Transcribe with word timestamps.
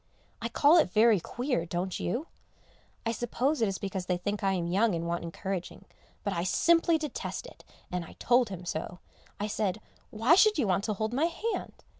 I 0.41 0.49
call 0.49 0.79
it 0.79 0.89
very 0.89 1.19
queer, 1.19 1.63
don't 1.63 1.99
you? 1.99 2.25
I 3.05 3.11
suppose 3.11 3.61
it 3.61 3.67
is 3.67 3.77
because 3.77 4.07
they 4.07 4.17
think 4.17 4.43
I 4.43 4.53
am 4.53 4.65
young 4.65 4.95
and 4.95 5.05
want 5.05 5.23
encouraging, 5.23 5.85
but 6.23 6.33
I 6.33 6.43
simply 6.43 6.97
detest 6.97 7.45
it, 7.45 7.63
and 7.91 8.03
I 8.03 8.13
told 8.17 8.49
him 8.49 8.65
so. 8.65 8.97
I 9.39 9.45
said, 9.45 9.79
"Why 10.09 10.33
should 10.33 10.57
you 10.57 10.65
want 10.65 10.85
to 10.85 10.93
hold 10.95 11.13
my 11.13 11.25
hand?" 11.25 11.83